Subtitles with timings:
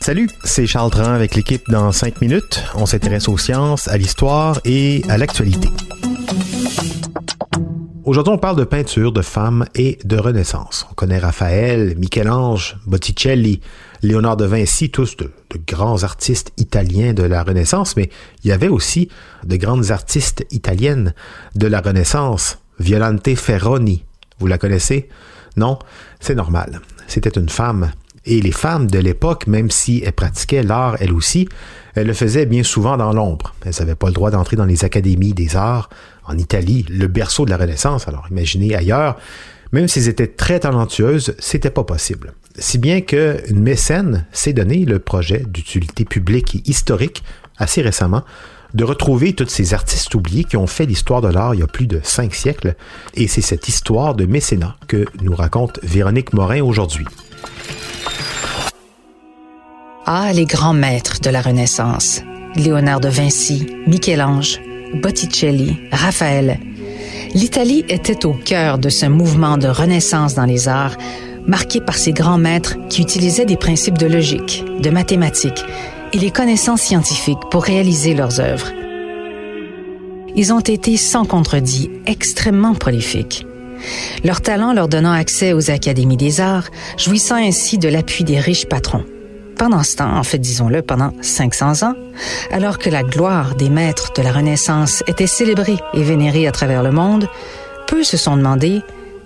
[0.00, 2.60] Salut, c'est Charles Dran avec l'équipe dans 5 minutes.
[2.74, 5.68] On s'intéresse aux sciences, à l'histoire et à l'actualité.
[8.04, 10.88] Aujourd'hui, on parle de peinture, de femmes et de Renaissance.
[10.90, 13.60] On connaît Raphaël, Michel-Ange, Botticelli,
[14.02, 15.30] Léonard de Vinci, tous de,
[15.68, 18.10] grands artistes italiens de la Renaissance, mais
[18.42, 19.08] il y avait aussi
[19.44, 21.14] de grandes artistes italiennes
[21.54, 22.58] de la Renaissance.
[22.80, 24.04] Violante Ferroni,
[24.40, 25.08] vous la connaissez?
[25.56, 25.78] Non?
[26.18, 26.80] C'est normal.
[27.10, 27.90] C'était une femme
[28.24, 31.48] et les femmes de l'époque, même si elles pratiquaient l'art elles aussi,
[31.96, 33.52] elles le faisaient bien souvent dans l'ombre.
[33.64, 35.90] Elles n'avaient pas le droit d'entrer dans les académies des arts
[36.24, 38.06] en Italie, le berceau de la Renaissance.
[38.06, 39.18] Alors imaginez ailleurs,
[39.72, 42.32] même si elles étaient très talentueuses, c'était pas possible.
[42.56, 47.24] Si bien qu'une mécène s'est donné le projet d'utilité publique et historique
[47.58, 48.22] assez récemment
[48.74, 51.66] de retrouver tous ces artistes oubliés qui ont fait l'histoire de l'art il y a
[51.66, 52.74] plus de cinq siècles.
[53.14, 57.06] Et c'est cette histoire de mécénat que nous raconte Véronique Morin aujourd'hui.
[60.06, 62.22] Ah, les grands maîtres de la Renaissance.
[62.56, 64.60] Léonard de Vinci, Michel-Ange,
[64.94, 66.58] Botticelli, Raphaël.
[67.34, 70.96] L'Italie était au cœur de ce mouvement de renaissance dans les arts,
[71.46, 75.64] marqué par ces grands maîtres qui utilisaient des principes de logique, de mathématiques
[76.12, 78.70] et les connaissances scientifiques pour réaliser leurs œuvres.
[80.36, 83.46] Ils ont été sans contredit extrêmement prolifiques.
[84.24, 88.66] Leur talent leur donnant accès aux académies des arts, jouissant ainsi de l'appui des riches
[88.66, 89.04] patrons
[89.60, 91.94] pendant ce temps, en fait disons-le, pendant 500 ans,
[92.50, 96.82] alors que la gloire des maîtres de la Renaissance était célébrée et vénérée à travers
[96.82, 97.28] le monde,
[97.86, 98.80] peu se sont demandé,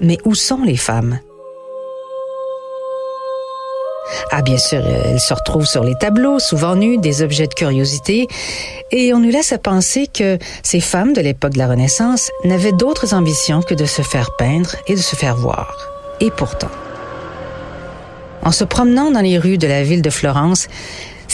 [0.00, 1.20] mais où sont les femmes?
[4.32, 8.26] Ah, bien sûr, elles se retrouvent sur les tableaux, souvent nues, des objets de curiosité,
[8.90, 12.72] et on nous laisse à penser que ces femmes de l'époque de la Renaissance n'avaient
[12.72, 15.76] d'autres ambitions que de se faire peindre et de se faire voir.
[16.20, 16.70] Et pourtant,
[18.42, 20.66] en se promenant dans les rues de la ville de Florence,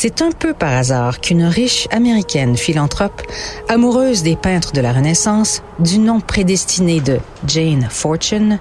[0.02, 3.22] c'est un peu par hasard qu'une riche américaine philanthrope,
[3.68, 8.58] amoureuse des peintres de la Renaissance, du nom prédestiné de Jane Fortune,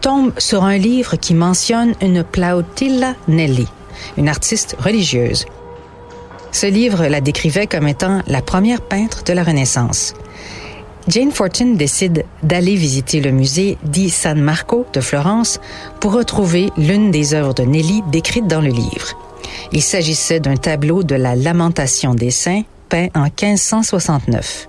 [0.00, 3.68] tombe sur un livre qui mentionne une Plautilla Nelly,
[4.16, 5.46] une artiste religieuse.
[6.50, 10.14] Ce livre la décrivait comme étant la première peintre de la Renaissance.
[11.06, 15.60] Jane Fortune décide d'aller visiter le musée di San Marco de Florence
[16.00, 19.21] pour retrouver l'une des œuvres de Nelly décrites dans le livre.
[19.72, 24.68] Il s'agissait d'un tableau de la Lamentation des Saints peint en 1569.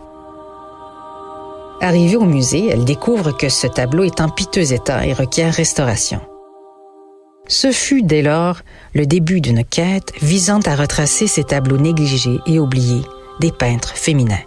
[1.81, 6.21] Arrivée au musée, elle découvre que ce tableau est en piteux état et requiert restauration.
[7.47, 8.61] Ce fut dès lors
[8.93, 13.03] le début d'une quête visant à retracer ces tableaux négligés et oubliés
[13.41, 14.45] des peintres féminins.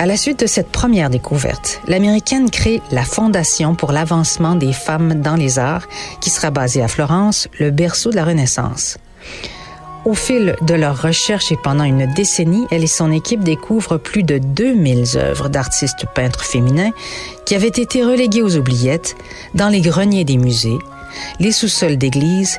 [0.00, 5.20] À la suite de cette première découverte, l'Américaine crée la Fondation pour l'avancement des femmes
[5.20, 5.86] dans les arts,
[6.22, 8.96] qui sera basée à Florence, le berceau de la Renaissance.
[10.06, 14.22] Au fil de leurs recherches et pendant une décennie, elle et son équipe découvrent plus
[14.22, 16.92] de 2000 œuvres d'artistes peintres féminins
[17.44, 19.16] qui avaient été reléguées aux oubliettes
[19.54, 20.78] dans les greniers des musées,
[21.40, 22.56] les sous-sols d'églises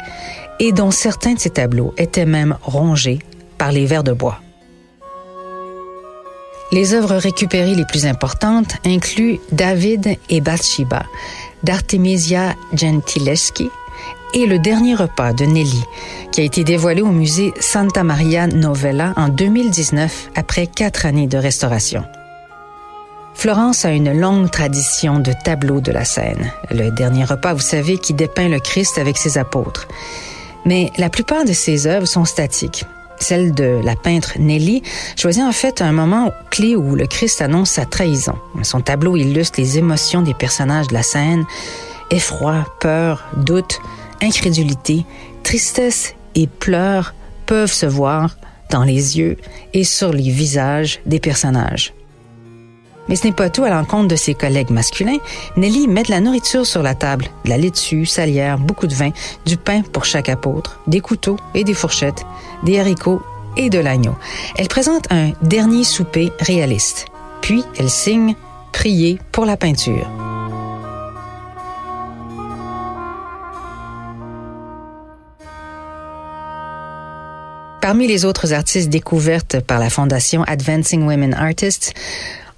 [0.59, 3.18] et dont certains de ces tableaux étaient même rongés
[3.57, 4.41] par les vers de bois.
[6.72, 11.04] Les œuvres récupérées les plus importantes incluent David et Bathsheba
[11.64, 13.70] d'Artemisia Gentileschi
[14.34, 15.84] et Le dernier repas de Nelly,
[16.31, 21.38] qui a été dévoilé au musée Santa Maria Novella en 2019 après quatre années de
[21.38, 22.06] restauration.
[23.34, 26.54] Florence a une longue tradition de tableaux de la scène.
[26.69, 29.88] Le dernier repas, vous savez, qui dépeint le Christ avec ses apôtres.
[30.66, 32.86] Mais la plupart de ces œuvres sont statiques
[33.21, 34.83] celle de la peintre Nelly,
[35.15, 38.35] choisit en fait un moment clé où le Christ annonce sa trahison.
[38.63, 41.45] Son tableau illustre les émotions des personnages de la scène,
[42.09, 43.79] effroi, peur, doute,
[44.21, 45.06] incrédulité,
[45.44, 47.13] tristesse et pleurs
[47.45, 48.38] peuvent se voir
[48.69, 49.38] dans les yeux
[49.73, 51.94] et sur les visages des personnages.
[53.07, 55.18] Mais ce n'est pas tout à l'encontre de ses collègues masculins.
[55.57, 59.12] Nelly met de la nourriture sur la table, de la laitue, salière, beaucoup de vin,
[59.45, 62.25] du pain pour chaque apôtre, des couteaux et des fourchettes,
[62.63, 63.21] des haricots
[63.57, 64.15] et de l'agneau.
[64.57, 67.07] Elle présente un dernier souper réaliste.
[67.42, 68.36] Puis elle signe
[68.71, 70.07] prier pour la peinture.
[77.81, 81.94] Parmi les autres artistes découvertes par la fondation Advancing Women Artists,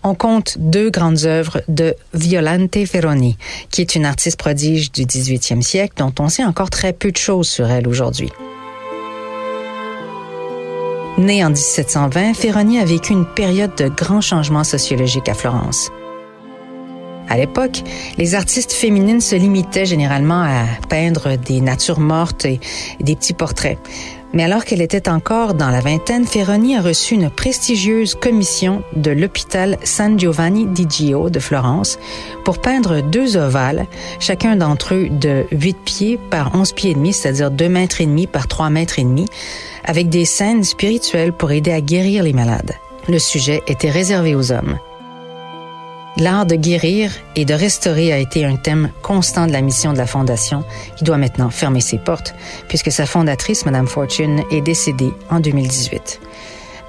[0.03, 3.37] on compte deux grandes œuvres de Violante Ferroni,
[3.71, 7.17] qui est une artiste prodige du 18e siècle dont on sait encore très peu de
[7.17, 8.31] choses sur elle aujourd'hui.
[11.17, 15.91] Née en 1720, Ferroni a vécu une période de grands changements sociologiques à Florence.
[17.33, 17.81] À l'époque,
[18.19, 22.59] les artistes féminines se limitaient généralement à peindre des natures mortes et
[22.99, 23.79] des petits portraits.
[24.33, 29.09] Mais alors qu'elle était encore dans la vingtaine, Ferroni a reçu une prestigieuse commission de
[29.09, 31.97] l'hôpital San Giovanni di Gio de Florence
[32.45, 33.87] pour peindre deux ovales,
[34.19, 38.05] chacun d'entre eux de 8 pieds par 11 pieds et demi, c'est-à-dire 2 mètres et
[38.05, 39.25] demi par 3 mètres et demi,
[39.85, 42.75] avec des scènes spirituelles pour aider à guérir les malades.
[43.09, 44.77] Le sujet était réservé aux hommes.
[46.17, 49.97] L'art de guérir et de restaurer a été un thème constant de la mission de
[49.97, 50.63] la Fondation,
[50.95, 52.35] qui doit maintenant fermer ses portes,
[52.67, 56.21] puisque sa fondatrice, Madame Fortune, est décédée en 2018.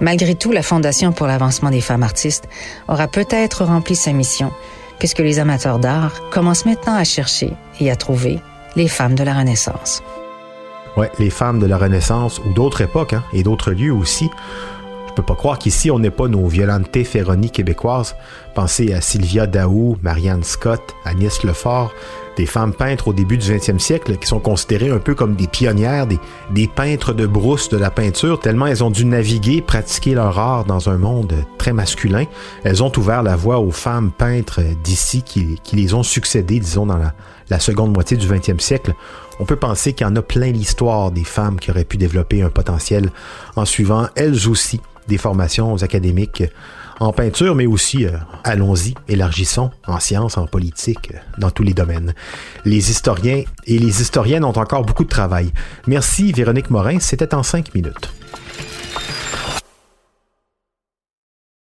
[0.00, 2.44] Malgré tout, la Fondation pour l'avancement des femmes artistes
[2.86, 4.52] aura peut-être rempli sa mission,
[4.98, 8.40] puisque les amateurs d'art commencent maintenant à chercher et à trouver
[8.76, 10.02] les femmes de la Renaissance.
[10.98, 14.28] Ouais, les femmes de la Renaissance ou d'autres époques hein, et d'autres lieux aussi
[15.14, 18.16] je peux pas croire qu'ici, on n'ait pas nos violentes Ferroni québécoises.
[18.54, 21.92] Pensez à Sylvia Daou, Marianne Scott, Agnès Lefort,
[22.36, 25.48] des femmes peintres au début du 20e siècle qui sont considérées un peu comme des
[25.48, 30.38] pionnières, des, peintres de brousse de la peinture, tellement elles ont dû naviguer, pratiquer leur
[30.38, 32.24] art dans un monde très masculin.
[32.62, 36.96] Elles ont ouvert la voie aux femmes peintres d'ici qui, les ont succédées, disons, dans
[36.96, 37.12] la,
[37.50, 38.94] la seconde moitié du 20e siècle.
[39.40, 42.42] On peut penser qu'il y en a plein l'histoire des femmes qui auraient pu développer
[42.42, 43.10] un potentiel
[43.56, 46.44] en suivant elles aussi des formations académiques
[47.00, 48.12] en peinture, mais aussi, euh,
[48.44, 52.14] allons-y, élargissons en sciences, en politique, euh, dans tous les domaines.
[52.64, 55.52] Les historiens et les historiennes ont encore beaucoup de travail.
[55.86, 58.10] Merci Véronique Morin, c'était en cinq minutes.